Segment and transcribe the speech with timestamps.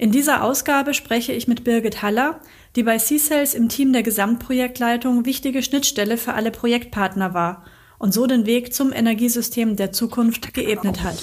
[0.00, 2.38] In dieser Ausgabe spreche ich mit Birgit Haller,
[2.76, 7.64] die bei C-Cells im Team der Gesamtprojektleitung wichtige Schnittstelle für alle Projektpartner war
[7.98, 11.16] und so den Weg zum Energiesystem der Zukunft geebnet hat.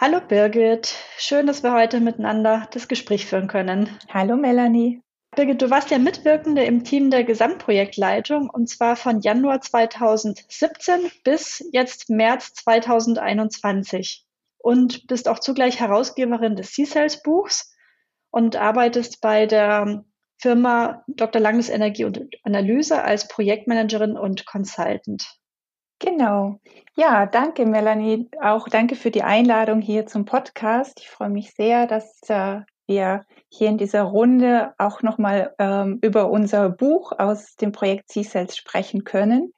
[0.00, 3.96] Hallo Birgit, schön, dass wir heute miteinander das Gespräch führen können.
[4.12, 5.02] Hallo Melanie.
[5.36, 11.64] Birgit, du warst ja Mitwirkende im Team der Gesamtprojektleitung und zwar von Januar 2017 bis
[11.72, 14.26] jetzt März 2021
[14.58, 17.72] und bist auch zugleich Herausgeberin des C-Cells Buchs
[18.30, 20.04] und arbeitest bei der
[20.38, 21.40] Firma Dr.
[21.40, 25.38] Langes Energie und Analyse als Projektmanagerin und Consultant.
[26.00, 26.58] Genau.
[26.96, 28.28] Ja, danke Melanie.
[28.40, 30.98] Auch danke für die Einladung hier zum Podcast.
[30.98, 36.30] Ich freue mich sehr, dass äh, wir hier in dieser Runde auch nochmal ähm, über
[36.30, 39.54] unser Buch aus dem Projekt C-Cells sprechen können.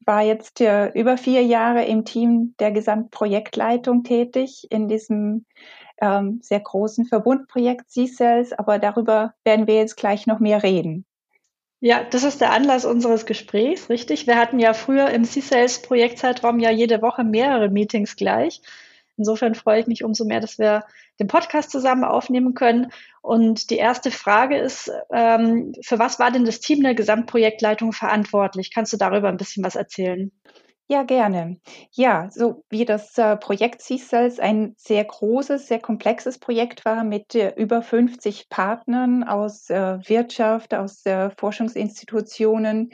[0.00, 5.46] Ich war jetzt äh, über vier Jahre im Team der Gesamtprojektleitung tätig in diesem
[6.00, 11.06] ähm, sehr großen Verbundprojekt C-Cells, aber darüber werden wir jetzt gleich noch mehr reden.
[11.80, 14.26] Ja, das ist der Anlass unseres Gesprächs, richtig?
[14.26, 18.60] Wir hatten ja früher im C-Sales Projektzeitraum ja jede Woche mehrere Meetings gleich.
[19.16, 20.84] Insofern freue ich mich umso mehr, dass wir
[21.18, 22.92] den Podcast zusammen aufnehmen können.
[23.22, 28.72] Und die erste Frage ist, ähm, für was war denn das Team der Gesamtprojektleitung verantwortlich?
[28.74, 30.30] Kannst du darüber ein bisschen was erzählen?
[30.88, 31.58] Ja, gerne.
[31.90, 37.34] Ja, so wie das äh, Projekt C-Cells ein sehr großes, sehr komplexes Projekt war mit
[37.34, 42.92] äh, über 50 Partnern aus äh, Wirtschaft, aus äh, Forschungsinstitutionen,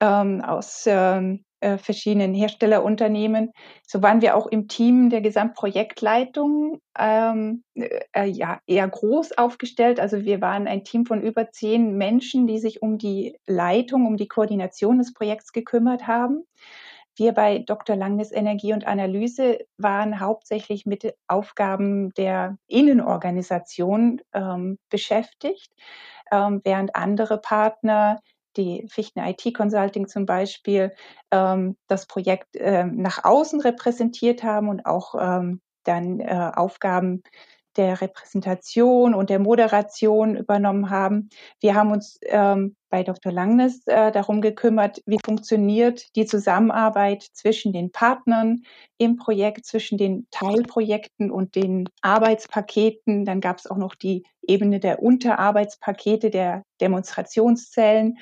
[0.00, 3.52] ähm, aus ähm, äh, verschiedenen Herstellerunternehmen.
[3.86, 10.00] So waren wir auch im Team der Gesamtprojektleitung ähm, äh, ja, eher groß aufgestellt.
[10.00, 14.16] Also wir waren ein Team von über zehn Menschen, die sich um die Leitung, um
[14.16, 16.44] die Koordination des Projekts gekümmert haben.
[17.14, 17.94] Wir bei Dr.
[17.94, 25.70] Langes Energie und Analyse waren hauptsächlich mit Aufgaben der Innenorganisation ähm, beschäftigt,
[26.32, 28.20] ähm, während andere Partner
[28.56, 30.92] die Fichten IT Consulting zum Beispiel
[31.30, 37.22] ähm, das Projekt äh, nach außen repräsentiert haben und auch ähm, dann äh, Aufgaben
[37.76, 41.30] der Repräsentation und der Moderation übernommen haben.
[41.60, 43.32] Wir haben uns ähm, bei Dr.
[43.32, 48.64] Langnes äh, darum gekümmert, wie funktioniert die Zusammenarbeit zwischen den Partnern
[48.98, 53.24] im Projekt, zwischen den Teilprojekten und den Arbeitspaketen.
[53.24, 58.18] Dann gab es auch noch die Ebene der Unterarbeitspakete, der Demonstrationszellen.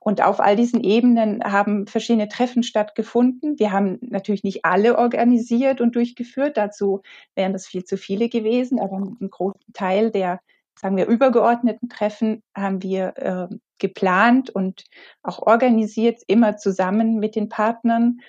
[0.00, 3.58] Und auf all diesen Ebenen haben verschiedene Treffen stattgefunden.
[3.58, 6.56] Wir haben natürlich nicht alle organisiert und durchgeführt.
[6.56, 7.02] Dazu
[7.34, 8.80] wären das viel zu viele gewesen.
[8.80, 10.40] Aber einen großen Teil der,
[10.76, 14.84] sagen wir, übergeordneten Treffen haben wir äh, geplant und
[15.22, 18.20] auch organisiert, immer zusammen mit den Partnern.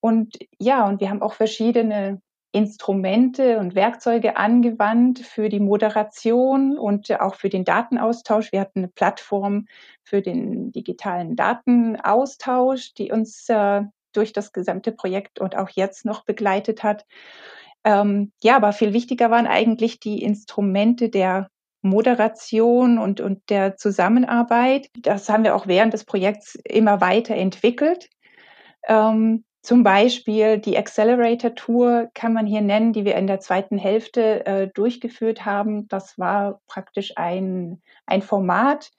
[0.00, 2.20] Und ja, und wir haben auch verschiedene
[2.52, 8.50] Instrumente und Werkzeuge angewandt für die Moderation und auch für den Datenaustausch.
[8.50, 9.66] Wir hatten eine Plattform
[10.02, 16.24] für den digitalen Datenaustausch, die uns äh, durch das gesamte Projekt und auch jetzt noch
[16.24, 17.06] begleitet hat.
[17.84, 21.48] Ähm, ja, aber viel wichtiger waren eigentlich die Instrumente der
[21.82, 24.88] Moderation und, und der Zusammenarbeit.
[25.00, 28.08] Das haben wir auch während des Projekts immer weiter entwickelt.
[28.86, 33.76] Ähm, zum Beispiel die Accelerator Tour kann man hier nennen, die wir in der zweiten
[33.76, 35.86] Hälfte äh, durchgeführt haben.
[35.88, 38.90] Das war praktisch ein, ein Format.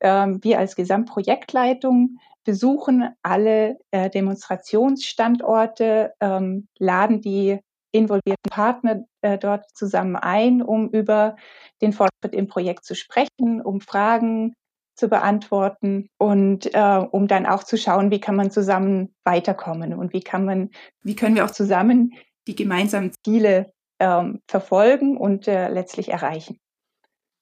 [0.00, 7.60] Ähm, wir als Gesamtprojektleitung besuchen alle äh, Demonstrationsstandorte, ähm, laden die
[7.96, 11.36] involvierten Partner äh, dort zusammen ein, um über
[11.82, 14.54] den Fortschritt im Projekt zu sprechen, um Fragen
[14.96, 20.12] zu beantworten und äh, um dann auch zu schauen, wie kann man zusammen weiterkommen und
[20.12, 20.70] wie kann man,
[21.02, 22.14] wie können wir auch zusammen
[22.46, 26.58] die gemeinsamen Ziele ähm, verfolgen und äh, letztlich erreichen.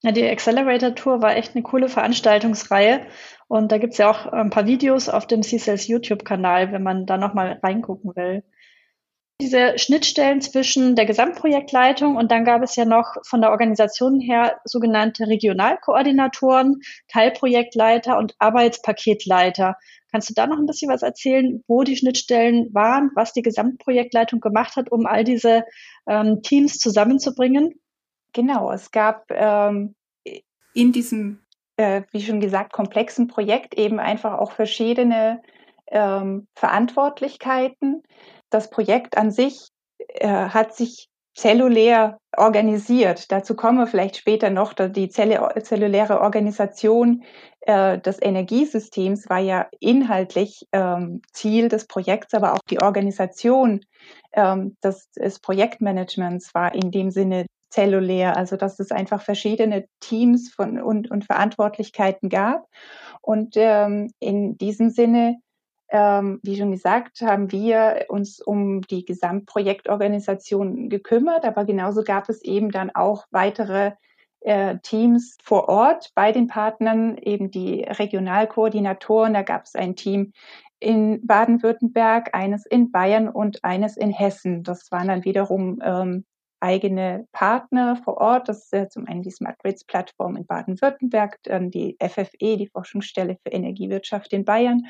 [0.03, 3.07] Ja, die Accelerator Tour war echt eine coole Veranstaltungsreihe
[3.49, 7.17] und da gibt's ja auch ein paar Videos auf dem C-Cells YouTube-Kanal, wenn man da
[7.17, 8.43] nochmal reingucken will
[9.41, 14.61] diese Schnittstellen zwischen der Gesamtprojektleitung und dann gab es ja noch von der Organisation her
[14.65, 19.77] sogenannte Regionalkoordinatoren, Teilprojektleiter und Arbeitspaketleiter.
[20.13, 24.41] Kannst du da noch ein bisschen was erzählen, wo die Schnittstellen waren, was die Gesamtprojektleitung
[24.41, 25.65] gemacht hat, um all diese
[26.07, 27.75] ähm, Teams zusammenzubringen?
[28.33, 29.97] Genau, es gab ähm,
[30.75, 31.41] in diesem,
[31.77, 35.43] äh, wie schon gesagt, komplexen Projekt eben einfach auch verschiedene
[35.89, 38.05] ähm, Verantwortlichkeiten.
[38.55, 39.67] Das Projekt an sich
[39.99, 43.33] äh, hat sich zellulär organisiert.
[43.33, 44.75] Dazu kommen wir vielleicht später noch.
[44.75, 47.25] Die zelluläre Organisation
[47.63, 53.81] äh, des Energiesystems war ja inhaltlich ähm, Ziel des Projekts, aber auch die Organisation
[54.35, 60.53] ähm, des, des Projektmanagements war in dem Sinne zellulär, also dass es einfach verschiedene Teams
[60.55, 62.69] von, und, und Verantwortlichkeiten gab.
[63.21, 65.39] Und ähm, in diesem Sinne
[65.89, 72.43] ähm, wie schon gesagt, haben wir uns um die Gesamtprojektorganisation gekümmert, aber genauso gab es
[72.43, 73.93] eben dann auch weitere
[74.41, 79.35] äh, Teams vor Ort bei den Partnern, eben die Regionalkoordinatoren.
[79.35, 80.33] Da gab es ein Team
[80.81, 84.63] in Baden-Württemberg, eines in Bayern und eines in Hessen.
[84.63, 86.25] Das waren dann wiederum ähm,
[86.61, 88.49] eigene Partner vor Ort.
[88.49, 92.69] Das ist äh, zum einen die Smart Grids Plattform in Baden-Württemberg, dann die FFE, die
[92.73, 94.87] Forschungsstelle für Energiewirtschaft in Bayern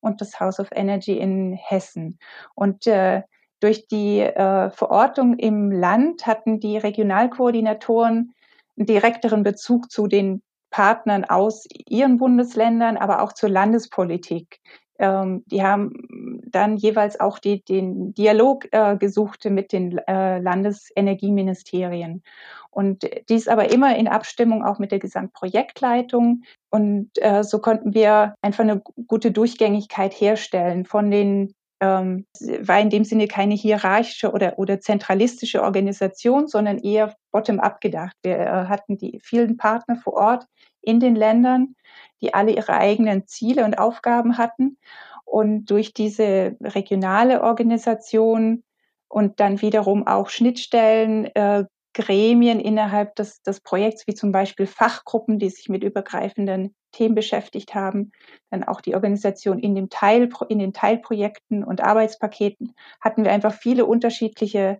[0.00, 2.18] und das House of Energy in Hessen.
[2.54, 3.22] Und äh,
[3.60, 8.34] durch die äh, Verortung im Land hatten die Regionalkoordinatoren
[8.76, 14.60] einen direkteren Bezug zu den Partnern aus ihren Bundesländern, aber auch zur Landespolitik.
[14.98, 22.22] Ähm, die haben dann jeweils auch die, den Dialog äh, gesucht mit den äh, Landesenergieministerien.
[22.70, 26.42] Und dies aber immer in Abstimmung auch mit der Gesamtprojektleitung.
[26.70, 32.90] Und äh, so konnten wir einfach eine gute Durchgängigkeit herstellen von den ähm, war in
[32.90, 38.16] dem Sinne keine hierarchische oder, oder zentralistische Organisation, sondern eher bottom-up gedacht.
[38.22, 40.46] Wir äh, hatten die vielen Partner vor Ort
[40.80, 41.74] in den Ländern,
[42.20, 44.78] die alle ihre eigenen Ziele und Aufgaben hatten.
[45.24, 48.62] Und durch diese regionale Organisation
[49.08, 51.64] und dann wiederum auch Schnittstellen, äh,
[51.96, 57.74] Gremien innerhalb des, des Projekts, wie zum Beispiel Fachgruppen, die sich mit übergreifenden Themen beschäftigt
[57.74, 58.12] haben,
[58.50, 63.54] dann auch die Organisation in, dem Teil, in den Teilprojekten und Arbeitspaketen, hatten wir einfach
[63.54, 64.78] viele unterschiedliche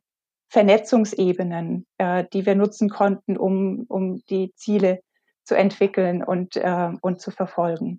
[0.50, 5.00] Vernetzungsebenen, äh, die wir nutzen konnten, um, um die Ziele
[5.42, 7.98] zu entwickeln und, äh, und zu verfolgen.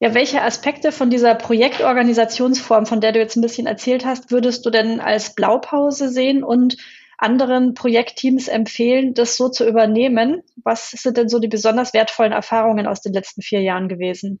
[0.00, 4.66] Ja, welche Aspekte von dieser Projektorganisationsform, von der du jetzt ein bisschen erzählt hast, würdest
[4.66, 6.76] du denn als Blaupause sehen und
[7.18, 10.42] anderen Projektteams empfehlen, das so zu übernehmen?
[10.62, 14.40] Was sind denn so die besonders wertvollen Erfahrungen aus den letzten vier Jahren gewesen?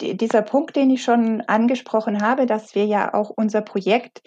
[0.00, 4.22] Dieser Punkt, den ich schon angesprochen habe, dass wir ja auch unser Projekt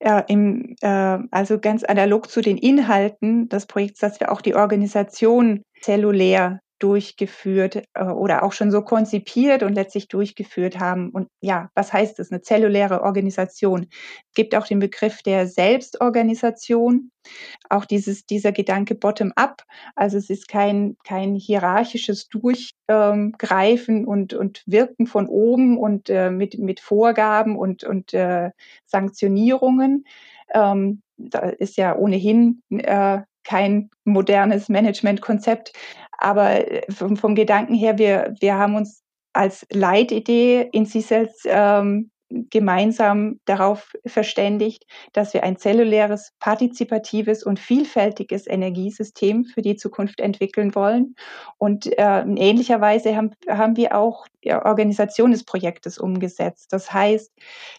[0.00, 4.54] äh, im, äh, also ganz analog zu den Inhalten des Projekts, dass wir auch die
[4.54, 11.10] Organisation zellulär durchgeführt äh, oder auch schon so konzipiert und letztlich durchgeführt haben.
[11.10, 12.30] Und ja, was heißt das?
[12.30, 13.86] Eine zelluläre Organisation.
[13.90, 17.10] Es gibt auch den Begriff der Selbstorganisation.
[17.70, 19.64] Auch dieses, dieser Gedanke bottom-up.
[19.94, 26.30] Also es ist kein, kein hierarchisches Durchgreifen ähm, und, und Wirken von oben und äh,
[26.30, 28.50] mit, mit Vorgaben und, und äh,
[28.86, 30.04] Sanktionierungen.
[30.54, 35.72] Ähm, da ist ja ohnehin äh, kein modernes Managementkonzept.
[36.18, 39.02] Aber äh, vom, vom Gedanken her, wir, wir haben uns
[39.32, 48.48] als Leitidee in CSELS ähm, gemeinsam darauf verständigt, dass wir ein zelluläres, partizipatives und vielfältiges
[48.48, 51.14] Energiesystem für die Zukunft entwickeln wollen.
[51.58, 56.72] Und äh, in ähnlicher Weise haben, haben wir auch die Organisation des Projektes umgesetzt.
[56.72, 57.32] Das heißt,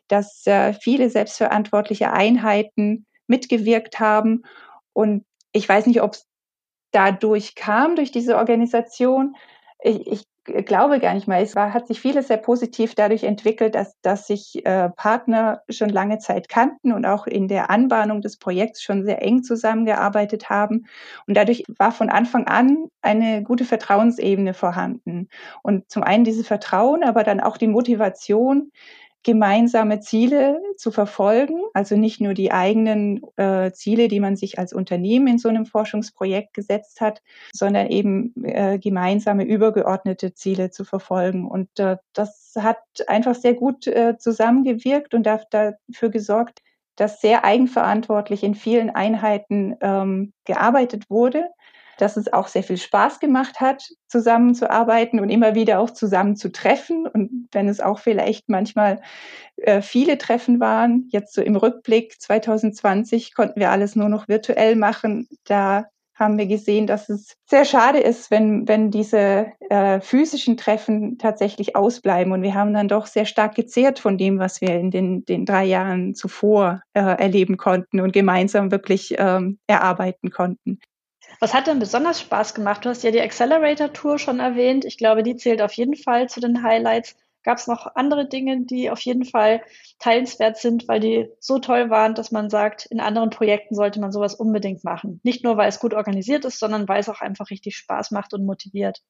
[0.07, 4.43] dass äh, viele selbstverantwortliche Einheiten mitgewirkt haben.
[4.93, 6.27] Und ich weiß nicht, ob es
[6.92, 9.36] dadurch kam, durch diese Organisation.
[9.82, 10.27] Ich, ich
[10.66, 11.42] glaube gar nicht mal.
[11.42, 15.89] Es war, hat sich vieles sehr positiv dadurch entwickelt, dass, dass sich äh, Partner schon
[15.89, 20.88] lange Zeit kannten und auch in der Anbahnung des Projekts schon sehr eng zusammengearbeitet haben.
[21.27, 25.27] Und dadurch war von Anfang an eine gute Vertrauensebene vorhanden.
[25.63, 28.72] Und zum einen dieses Vertrauen, aber dann auch die Motivation,
[29.27, 34.72] gemeinsame Ziele zu verfolgen, also nicht nur die eigenen äh, Ziele, die man sich als
[34.72, 41.46] Unternehmen in so einem Forschungsprojekt gesetzt hat, sondern eben äh, gemeinsame übergeordnete Ziele zu verfolgen.
[41.46, 46.62] Und äh, das hat einfach sehr gut äh, zusammengewirkt und dafür gesorgt,
[46.96, 51.50] dass sehr eigenverantwortlich in vielen Einheiten ähm, gearbeitet wurde
[51.98, 56.51] dass es auch sehr viel Spaß gemacht hat, zusammenzuarbeiten und immer wieder auch zusammen zu
[56.51, 57.08] treffen.
[57.08, 59.01] Und wenn es auch vielleicht manchmal
[59.58, 64.75] äh, viele Treffen waren, jetzt so im Rückblick 2020 konnten wir alles nur noch virtuell
[64.75, 65.27] machen.
[65.46, 65.86] Da
[66.18, 71.75] haben wir gesehen, dass es sehr schade ist, wenn, wenn diese äh, physischen Treffen tatsächlich
[71.75, 72.34] ausbleiben.
[72.34, 75.46] Und wir haben dann doch sehr stark gezehrt von dem, was wir in den, den
[75.46, 80.80] drei Jahren zuvor äh, erleben konnten und gemeinsam wirklich ähm, erarbeiten konnten.
[81.39, 82.84] Was hat denn besonders Spaß gemacht?
[82.84, 84.86] Du hast ja die Accelerator Tour schon erwähnt.
[84.86, 87.15] Ich glaube, die zählt auf jeden Fall zu den Highlights.
[87.44, 89.62] Gab es noch andere Dinge, die auf jeden Fall
[90.00, 94.12] teilenswert sind, weil die so toll waren, dass man sagt, in anderen Projekten sollte man
[94.12, 95.22] sowas unbedingt machen.
[95.24, 98.34] Nicht nur, weil es gut organisiert ist, sondern weil es auch einfach richtig Spaß macht
[98.34, 99.01] und motiviert.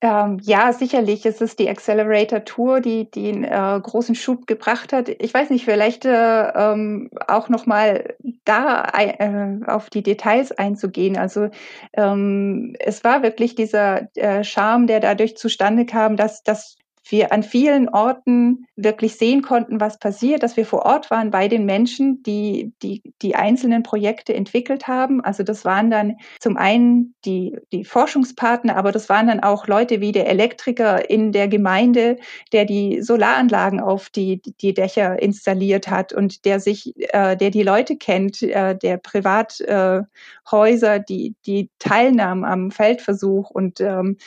[0.00, 1.26] Ähm, ja, sicherlich.
[1.26, 5.08] Es ist die Accelerator Tour, die, einen äh, großen Schub gebracht hat.
[5.08, 8.14] Ich weiß nicht, vielleicht äh, ähm, auch noch mal
[8.44, 11.16] da äh, auf die Details einzugehen.
[11.16, 11.50] Also
[11.94, 16.77] ähm, es war wirklich dieser äh, Charme, der dadurch zustande kam, dass, dass
[17.10, 21.48] wir an vielen Orten wirklich sehen konnten, was passiert, dass wir vor Ort waren bei
[21.48, 25.22] den Menschen, die die, die einzelnen Projekte entwickelt haben.
[25.22, 30.00] Also das waren dann zum einen die, die Forschungspartner, aber das waren dann auch Leute
[30.00, 32.18] wie der Elektriker in der Gemeinde,
[32.52, 37.62] der die Solaranlagen auf die, die Dächer installiert hat und der sich, äh, der die
[37.62, 40.06] Leute kennt, äh, der Privathäuser,
[40.96, 44.18] äh, die, die teilnahmen am Feldversuch und ähm,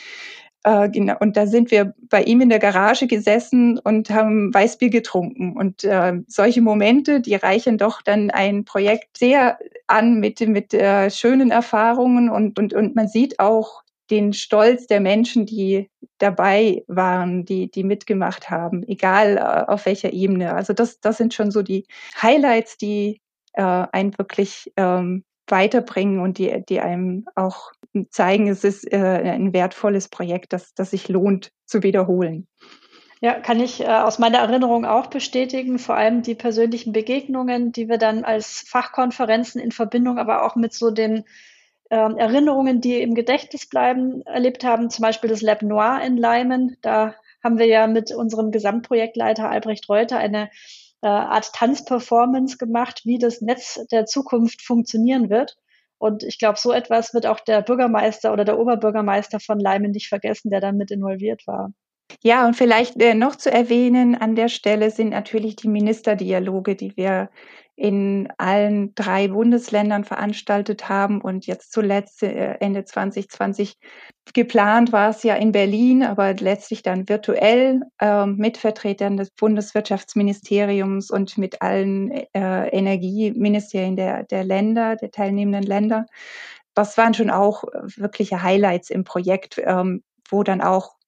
[0.64, 4.90] äh, genau, und da sind wir bei ihm in der Garage gesessen und haben Weißbier
[4.90, 5.58] getrunken.
[5.58, 11.10] Und äh, solche Momente, die reichen doch dann ein Projekt sehr an mit, mit äh,
[11.10, 15.90] schönen Erfahrungen und, und, und man sieht auch den Stolz der Menschen, die
[16.20, 20.54] dabei waren, die, die mitgemacht haben, egal äh, auf welcher Ebene.
[20.54, 21.88] Also das, das sind schon so die
[22.22, 23.20] Highlights, die
[23.54, 27.72] äh, einen wirklich ähm, weiterbringen und die, die einem auch
[28.10, 32.48] zeigen, es ist äh, ein wertvolles Projekt, das, das sich lohnt zu wiederholen.
[33.24, 35.78] Ja, kann ich äh, aus meiner Erinnerung auch bestätigen.
[35.78, 40.74] Vor allem die persönlichen Begegnungen, die wir dann als Fachkonferenzen in Verbindung, aber auch mit
[40.74, 41.26] so den
[41.90, 44.90] äh, Erinnerungen, die im Gedächtnis bleiben, erlebt haben.
[44.90, 46.78] Zum Beispiel das Lab Noir in Leimen.
[46.82, 50.50] Da haben wir ja mit unserem Gesamtprojektleiter Albrecht Reuter eine
[51.02, 55.58] äh, Art Tanzperformance gemacht, wie das Netz der Zukunft funktionieren wird.
[56.02, 60.08] Und ich glaube, so etwas wird auch der Bürgermeister oder der Oberbürgermeister von Leimen nicht
[60.10, 61.74] vergessen, der dann mit involviert war.
[62.24, 66.96] Ja, und vielleicht äh, noch zu erwähnen an der Stelle sind natürlich die Ministerdialoge, die
[66.98, 67.30] wir
[67.76, 73.78] in allen drei Bundesländern veranstaltet haben und jetzt zuletzt äh, Ende 2020
[74.34, 81.10] geplant war es ja in Berlin, aber letztlich dann virtuell äh, mit Vertretern des Bundeswirtschaftsministeriums
[81.10, 86.06] und mit allen äh, Energieministerien der, der Länder, der teilnehmenden Länder.
[86.76, 87.64] Das waren schon auch
[87.98, 91.01] wirkliche Highlights im Projekt, ähm, wo dann auch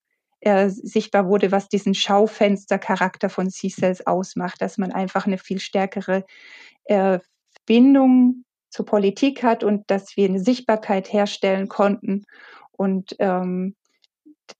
[0.44, 6.24] äh, sichtbar wurde, was diesen Schaufenstercharakter von C-Cells ausmacht, dass man einfach eine viel stärkere
[6.84, 7.18] äh,
[7.66, 12.24] Bindung zur Politik hat und dass wir eine Sichtbarkeit herstellen konnten
[12.72, 13.74] und ähm,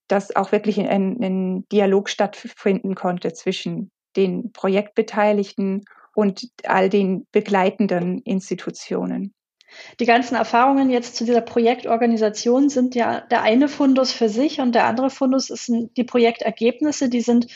[0.09, 8.21] dass auch wirklich ein, ein Dialog stattfinden konnte zwischen den Projektbeteiligten und all den begleitenden
[8.21, 9.35] Institutionen.
[10.01, 14.75] Die ganzen Erfahrungen jetzt zu dieser Projektorganisation sind ja der eine Fundus für sich und
[14.75, 17.09] der andere Fundus ist die Projektergebnisse.
[17.09, 17.47] Die sind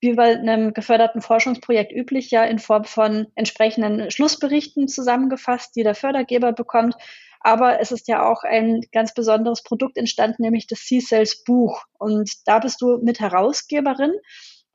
[0.00, 5.94] wie bei einem geförderten Forschungsprojekt üblich ja in Form von entsprechenden Schlussberichten zusammengefasst, die der
[5.94, 6.94] Fördergeber bekommt.
[7.40, 11.84] Aber es ist ja auch ein ganz besonderes Produkt entstanden, nämlich das C-Cells Buch.
[11.98, 14.12] Und da bist du mit Herausgeberin.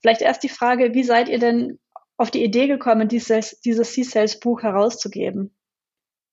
[0.02, 1.80] Vielleicht erst die Frage, wie seid ihr denn
[2.18, 5.56] auf die Idee gekommen, dieses, dieses C-Cells Buch herauszugeben?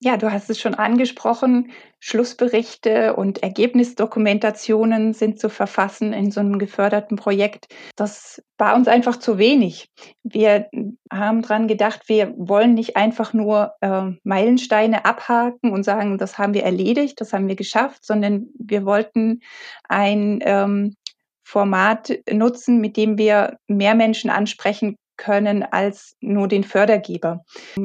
[0.02, 1.72] Ja, du hast es schon angesprochen.
[1.98, 7.66] Schlussberichte und Ergebnisdokumentationen sind zu verfassen in so einem geförderten Projekt.
[7.96, 9.90] Das war uns einfach zu wenig.
[10.22, 10.70] Wir
[11.12, 16.54] haben dran gedacht, wir wollen nicht einfach nur äh, Meilensteine abhaken und sagen, das haben
[16.54, 19.40] wir erledigt, das haben wir geschafft, sondern wir wollten
[19.86, 20.96] ein ähm,
[21.44, 27.44] Format nutzen, mit dem wir mehr Menschen ansprechen können als nur den Fördergeber.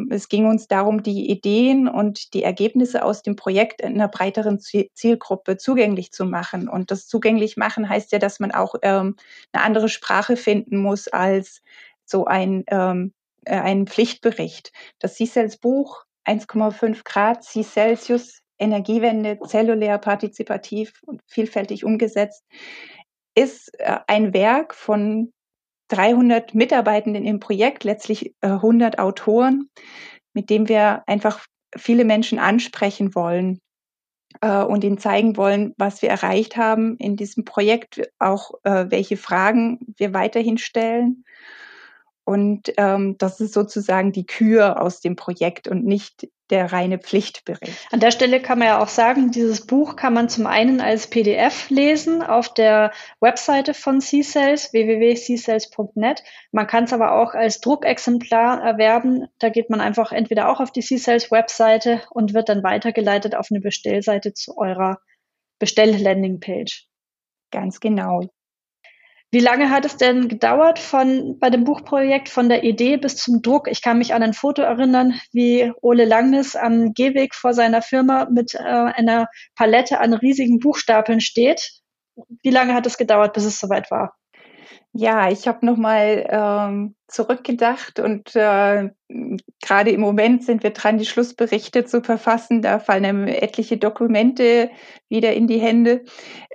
[0.10, 4.60] Es ging uns darum, die Ideen und die Ergebnisse aus dem Projekt in einer breiteren
[4.60, 6.70] Zielgruppe zugänglich zu machen.
[6.70, 9.18] Und das zugänglich machen heißt ja, dass man auch ähm,
[9.52, 11.62] eine andere Sprache finden muss als
[12.06, 13.14] so ein, ähm,
[13.44, 14.72] äh, ein Pflichtbericht.
[15.00, 22.46] Das C-Cells Buch 1,5 Grad C Celsius Energiewende, zellulär, partizipativ und vielfältig umgesetzt,
[23.36, 25.34] ist äh, ein Werk von
[25.90, 29.70] 300 Mitarbeitenden im Projekt, letztlich 100 äh, Autoren,
[30.34, 33.60] mit dem wir einfach viele Menschen ansprechen wollen
[34.42, 39.18] äh, und ihnen zeigen wollen, was wir erreicht haben in diesem Projekt, auch äh, welche
[39.18, 41.24] Fragen wir weiterhin stellen.
[42.26, 47.88] Und ähm, das ist sozusagen die Kür aus dem Projekt und nicht der reine Pflichtbericht.
[47.92, 51.08] An der Stelle kann man ja auch sagen, dieses Buch kann man zum einen als
[51.08, 56.24] PDF lesen auf der Webseite von C-Cells, www.ccells.net.
[56.52, 59.28] Man kann es aber auch als Druckexemplar erwerben.
[59.40, 63.48] Da geht man einfach entweder auch auf die C-Cells Webseite und wird dann weitergeleitet auf
[63.52, 64.98] eine Bestellseite zu eurer
[65.60, 66.88] Bestell-Landing-Page.
[67.52, 68.22] Ganz genau.
[69.36, 73.42] Wie lange hat es denn gedauert von bei dem Buchprojekt von der Idee bis zum
[73.42, 73.68] Druck?
[73.68, 78.30] Ich kann mich an ein Foto erinnern, wie Ole Langnes am Gehweg vor seiner Firma
[78.32, 81.82] mit äh, einer Palette an riesigen Buchstapeln steht.
[82.44, 84.16] Wie lange hat es gedauert, bis es soweit war?
[84.94, 88.90] Ja, ich habe nochmal ähm, zurückgedacht und äh,
[89.62, 92.62] gerade im Moment sind wir dran, die Schlussberichte zu verfassen.
[92.62, 94.70] Da fallen einem etliche Dokumente
[95.10, 96.04] wieder in die Hände.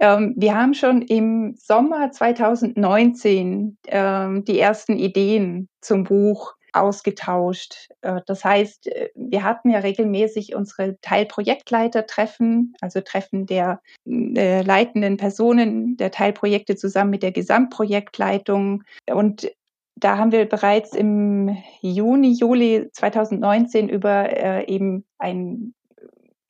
[0.00, 7.90] Ähm, wir haben schon im Sommer 2019 ähm, die ersten Ideen zum Buch ausgetauscht.
[8.02, 15.16] Äh, das heißt, äh, wir hatten ja regelmäßig unsere Teilprojektleiter-Treffen, also Treffen der äh, leitenden
[15.16, 18.84] Personen der Teilprojekte zusammen mit der Gesamtprojektleitung.
[19.10, 19.50] Und
[19.96, 25.74] da haben wir bereits im Juni, Juli 2019 über eben ein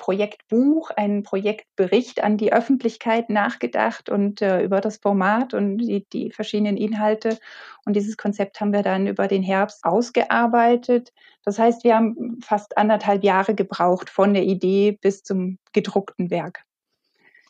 [0.00, 6.32] Projektbuch, einen Projektbericht an die Öffentlichkeit nachgedacht und äh, über das Format und die, die
[6.32, 7.38] verschiedenen Inhalte.
[7.84, 11.12] Und dieses Konzept haben wir dann über den Herbst ausgearbeitet.
[11.44, 16.64] Das heißt, wir haben fast anderthalb Jahre gebraucht von der Idee bis zum gedruckten Werk.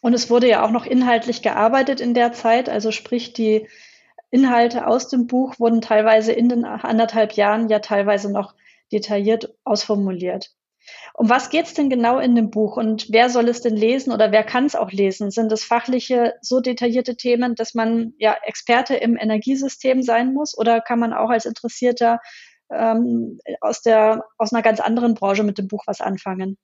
[0.02, 3.69] Und es wurde ja auch noch inhaltlich gearbeitet in der Zeit, also sprich die
[4.30, 8.54] Inhalte aus dem Buch wurden teilweise in den anderthalb Jahren ja teilweise noch
[8.90, 10.52] detailliert ausformuliert.
[11.14, 14.12] Um was geht es denn genau in dem Buch und wer soll es denn lesen
[14.12, 15.30] oder wer kann es auch lesen?
[15.30, 20.80] Sind es fachliche, so detaillierte Themen, dass man ja Experte im Energiesystem sein muss oder
[20.80, 22.20] kann man auch als Interessierter
[22.73, 26.56] ähm, aus, der, aus einer ganz anderen Branche mit dem Buch was anfangen?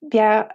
[0.00, 0.48] Wir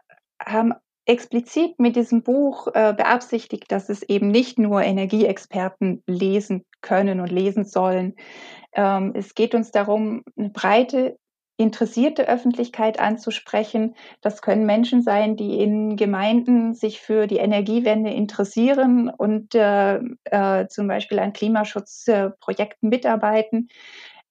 [0.43, 0.73] haben
[1.07, 7.31] explizit mit diesem Buch äh, beabsichtigt, dass es eben nicht nur Energieexperten lesen können und
[7.31, 8.15] lesen sollen.
[8.73, 11.17] Ähm, es geht uns darum, eine breite
[11.57, 13.95] interessierte Öffentlichkeit anzusprechen.
[14.21, 20.67] Das können Menschen sein, die in Gemeinden sich für die Energiewende interessieren und äh, äh,
[20.67, 23.69] zum Beispiel an Klimaschutzprojekten mitarbeiten.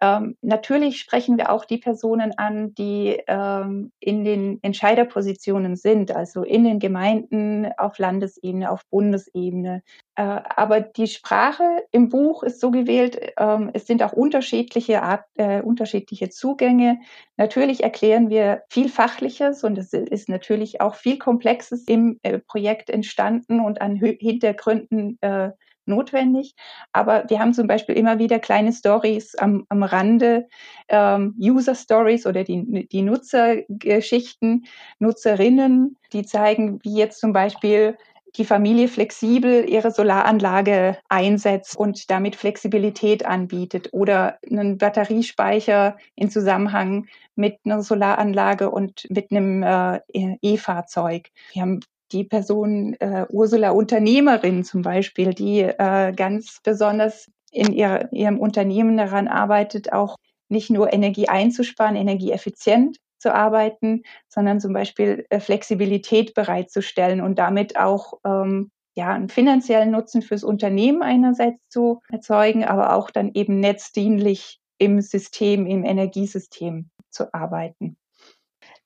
[0.01, 6.43] Ähm, natürlich sprechen wir auch die Personen an, die ähm, in den Entscheiderpositionen sind, also
[6.43, 9.83] in den Gemeinden, auf Landesebene, auf Bundesebene.
[10.15, 15.25] Äh, aber die Sprache im Buch ist so gewählt, ähm, es sind auch unterschiedliche, Art,
[15.37, 16.99] äh, unterschiedliche Zugänge.
[17.39, 22.91] Natürlich erklären wir viel Fachliches und es ist natürlich auch viel Komplexes im äh, Projekt
[22.91, 25.53] entstanden und an Hintergründen äh,
[25.87, 26.55] notwendig.
[26.93, 30.49] Aber wir haben zum Beispiel immer wieder kleine Stories am, am Rande,
[30.89, 34.67] ähm, User Stories oder die, die Nutzergeschichten,
[34.99, 37.97] Nutzerinnen, die zeigen, wie jetzt zum Beispiel
[38.37, 47.07] die Familie flexibel ihre Solaranlage einsetzt und damit Flexibilität anbietet oder einen Batteriespeicher in Zusammenhang
[47.35, 50.01] mit einer Solaranlage und mit einem äh,
[50.43, 51.31] E-Fahrzeug.
[51.53, 51.81] Wir haben
[52.13, 58.97] die Person äh, Ursula Unternehmerin zum Beispiel, die äh, ganz besonders in ihrer, ihrem Unternehmen
[58.97, 60.17] daran arbeitet, auch
[60.49, 67.77] nicht nur Energie einzusparen, energieeffizient zu arbeiten, sondern zum Beispiel äh, Flexibilität bereitzustellen und damit
[67.77, 73.61] auch ähm, ja, einen finanziellen Nutzen fürs Unternehmen einerseits zu erzeugen, aber auch dann eben
[73.61, 77.97] netzdienlich im System, im Energiesystem zu arbeiten.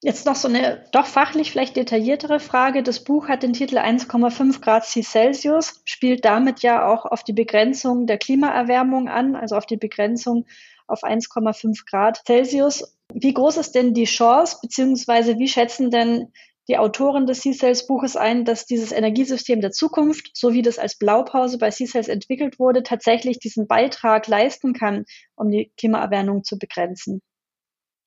[0.03, 2.83] Jetzt noch so eine doch fachlich vielleicht detailliertere Frage.
[2.83, 8.07] Das Buch hat den Titel 1,5 Grad Celsius, spielt damit ja auch auf die Begrenzung
[8.07, 10.47] der Klimaerwärmung an, also auf die Begrenzung
[10.87, 12.97] auf 1,5 Grad Celsius.
[13.13, 16.33] Wie groß ist denn die Chance, beziehungsweise wie schätzen denn
[16.67, 20.97] die Autoren des C-Cells Buches ein, dass dieses Energiesystem der Zukunft, so wie das als
[20.97, 27.21] Blaupause bei C-Cells entwickelt wurde, tatsächlich diesen Beitrag leisten kann, um die Klimaerwärmung zu begrenzen?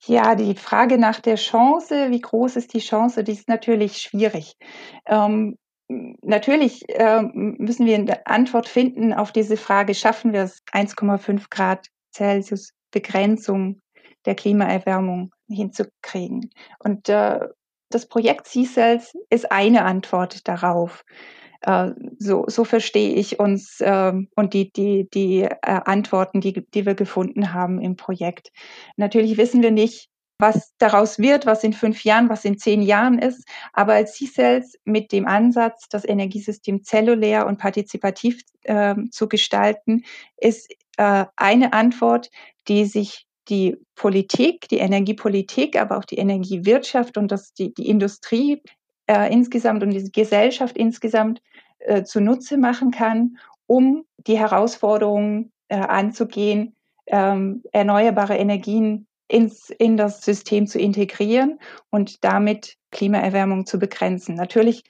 [0.05, 4.55] Ja, die Frage nach der Chance, wie groß ist die Chance, die ist natürlich schwierig.
[5.05, 11.45] Ähm, natürlich äh, müssen wir eine Antwort finden auf diese Frage, schaffen wir es 1,5
[11.49, 13.79] Grad Celsius Begrenzung
[14.25, 16.49] der Klimaerwärmung hinzukriegen.
[16.79, 17.39] Und äh,
[17.89, 21.03] das Projekt C-Cells ist eine Antwort darauf.
[21.63, 26.85] Äh, so, so verstehe ich uns äh, und die, die, die äh, Antworten, die, die
[26.85, 28.51] wir gefunden haben im Projekt.
[28.97, 33.17] Natürlich wissen wir nicht, was daraus wird, was in fünf Jahren, was in zehn Jahren
[33.17, 33.47] ist.
[33.71, 40.03] Aber als C-Cells mit dem Ansatz, das Energiesystem zellulär und partizipativ äh, zu gestalten,
[40.35, 42.29] ist äh, eine Antwort,
[42.67, 48.61] die sich die Politik, die Energiepolitik, aber auch die Energiewirtschaft und das, die, die Industrie
[49.07, 51.41] äh, insgesamt und die Gesellschaft insgesamt
[51.79, 53.37] äh, zunutze machen kann,
[53.67, 56.75] um die Herausforderungen äh, anzugehen,
[57.07, 64.35] ähm, erneuerbare Energien ins, in das System zu integrieren und damit Klimaerwärmung zu begrenzen.
[64.35, 64.83] Natürlich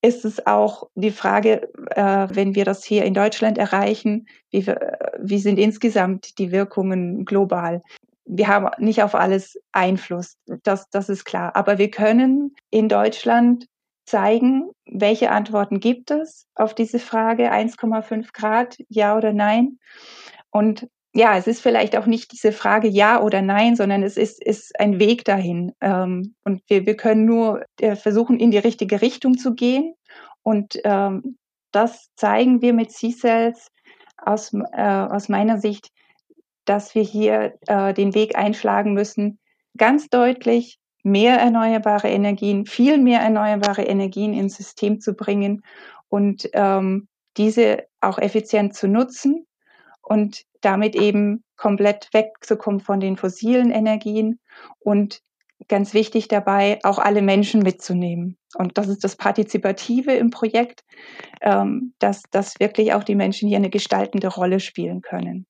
[0.00, 4.98] ist es auch die Frage, äh, wenn wir das hier in Deutschland erreichen, wie, wir,
[5.20, 7.82] wie sind insgesamt die Wirkungen global?
[8.28, 11.56] Wir haben nicht auf alles Einfluss, das, das ist klar.
[11.56, 13.66] Aber wir können in Deutschland
[14.04, 19.78] zeigen, welche Antworten gibt es auf diese Frage 1,5 Grad, ja oder nein.
[20.50, 24.42] Und ja, es ist vielleicht auch nicht diese Frage ja oder nein, sondern es ist,
[24.42, 25.72] ist ein Weg dahin.
[25.80, 29.94] Ähm, und wir, wir können nur äh, versuchen, in die richtige Richtung zu gehen.
[30.42, 31.36] Und ähm,
[31.72, 33.68] das zeigen wir mit C-Cells
[34.16, 35.88] aus, äh, aus meiner Sicht,
[36.68, 39.38] dass wir hier äh, den Weg einschlagen müssen,
[39.76, 45.62] ganz deutlich mehr erneuerbare Energien, viel mehr erneuerbare Energien ins System zu bringen
[46.08, 49.46] und ähm, diese auch effizient zu nutzen
[50.02, 54.40] und damit eben komplett wegzukommen von den fossilen Energien
[54.78, 55.20] und
[55.68, 58.36] ganz wichtig dabei, auch alle Menschen mitzunehmen.
[58.54, 60.84] Und das ist das Partizipative im Projekt,
[61.40, 65.46] ähm, dass, dass wirklich auch die Menschen hier eine gestaltende Rolle spielen können.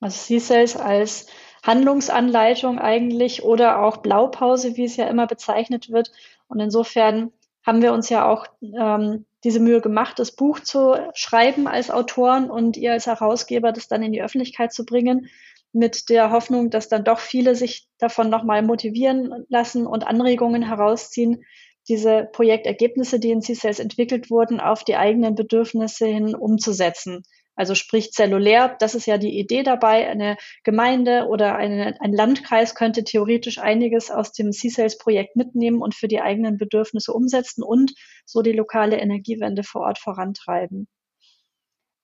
[0.00, 1.26] Also C-Cells als
[1.62, 6.10] Handlungsanleitung eigentlich oder auch Blaupause, wie es ja immer bezeichnet wird.
[6.48, 7.32] Und insofern
[7.64, 12.50] haben wir uns ja auch ähm, diese Mühe gemacht, das Buch zu schreiben als Autoren
[12.50, 15.28] und ihr als Herausgeber das dann in die Öffentlichkeit zu bringen,
[15.72, 21.44] mit der Hoffnung, dass dann doch viele sich davon nochmal motivieren lassen und Anregungen herausziehen,
[21.88, 27.22] diese Projektergebnisse, die in C-Cells entwickelt wurden, auf die eigenen Bedürfnisse hin umzusetzen.
[27.60, 30.08] Also sprich zellulär, das ist ja die Idee dabei.
[30.08, 36.08] Eine Gemeinde oder eine, ein Landkreis könnte theoretisch einiges aus dem C-Cells-Projekt mitnehmen und für
[36.08, 37.92] die eigenen Bedürfnisse umsetzen und
[38.24, 40.88] so die lokale Energiewende vor Ort vorantreiben.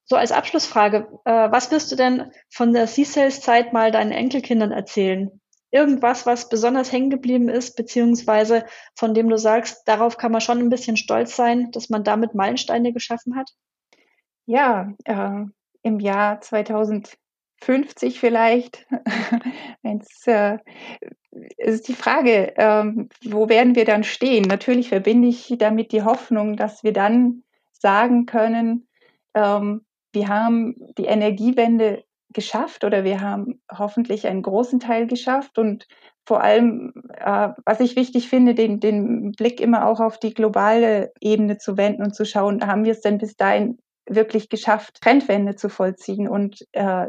[0.04, 5.40] So als Abschlussfrage, äh, was wirst du denn von der C-Cells-Zeit mal deinen Enkelkindern erzählen?
[5.70, 10.58] Irgendwas, was besonders hängen geblieben ist, beziehungsweise von dem du sagst, darauf kann man schon
[10.58, 13.48] ein bisschen stolz sein, dass man damit Meilensteine geschaffen hat?
[14.46, 15.44] Ja, äh,
[15.82, 18.86] im Jahr 2050 vielleicht,
[19.82, 20.58] wenn's, äh,
[21.58, 24.44] ist die Frage, ähm, wo werden wir dann stehen?
[24.44, 28.88] Natürlich verbinde ich damit die Hoffnung, dass wir dann sagen können,
[29.34, 35.86] ähm, wir haben die Energiewende geschafft oder wir haben hoffentlich einen großen Teil geschafft und
[36.24, 41.12] vor allem, äh, was ich wichtig finde, den, den Blick immer auch auf die globale
[41.20, 43.78] Ebene zu wenden und zu schauen, haben wir es denn bis dahin
[44.08, 47.08] wirklich geschafft, Trendwende zu vollziehen und äh,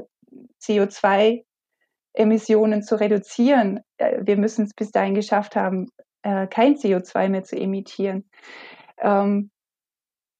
[0.61, 3.79] CO2-Emissionen zu reduzieren.
[3.97, 5.89] Äh, wir müssen es bis dahin geschafft haben,
[6.23, 8.29] äh, kein CO2 mehr zu emittieren.
[8.99, 9.51] Ähm,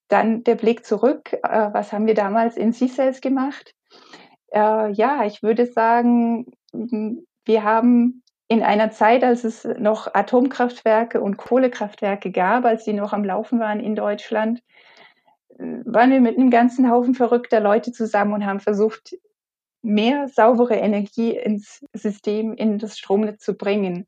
[0.08, 1.34] dann der Blick zurück.
[1.34, 3.74] Äh, was haben wir damals in C-Cells gemacht?
[4.52, 11.38] Äh, ja, ich würde sagen, wir haben in einer Zeit, als es noch Atomkraftwerke und
[11.38, 14.62] Kohlekraftwerke gab, als sie noch am Laufen waren in Deutschland,
[15.58, 19.16] waren wir mit einem ganzen Haufen verrückter Leute zusammen und haben versucht,
[19.82, 24.08] mehr saubere Energie ins System, in das Stromnetz zu bringen.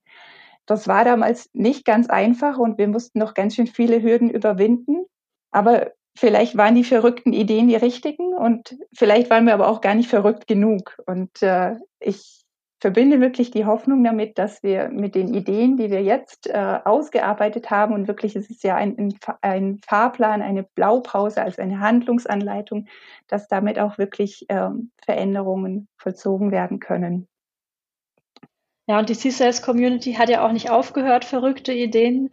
[0.65, 5.05] Das war damals nicht ganz einfach und wir mussten noch ganz schön viele Hürden überwinden.
[5.51, 9.95] Aber vielleicht waren die verrückten Ideen die richtigen und vielleicht waren wir aber auch gar
[9.95, 10.97] nicht verrückt genug.
[11.07, 12.38] Und äh, ich
[12.79, 17.69] verbinde wirklich die Hoffnung damit, dass wir mit den Ideen, die wir jetzt äh, ausgearbeitet
[17.69, 22.87] haben, und wirklich ist es ja ein, ein Fahrplan, eine Blaupause als eine Handlungsanleitung,
[23.27, 27.27] dass damit auch wirklich ähm, Veränderungen vollzogen werden können.
[28.87, 32.31] Ja, und die C-Sales-Community hat ja auch nicht aufgehört, verrückte Ideen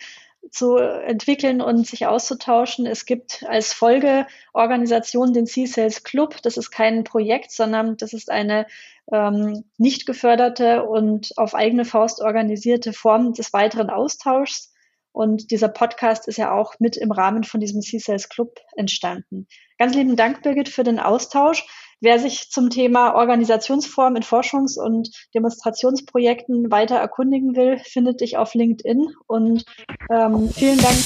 [0.50, 2.86] zu entwickeln und sich auszutauschen.
[2.86, 6.36] Es gibt als Folgeorganisation den C-Sales Club.
[6.42, 8.66] Das ist kein Projekt, sondern das ist eine
[9.12, 14.72] ähm, nicht geförderte und auf eigene Faust organisierte Form des weiteren Austauschs.
[15.12, 19.46] Und dieser Podcast ist ja auch mit im Rahmen von diesem C-Sales Club entstanden.
[19.78, 21.66] Ganz lieben Dank, Birgit, für den Austausch.
[22.00, 28.52] Wer sich zum Thema Organisationsform in Forschungs- und Demonstrationsprojekten weiter erkundigen will, findet dich auf
[28.52, 29.14] LinkedIn.
[29.26, 29.64] Und
[30.10, 30.96] ähm, vielen Dank.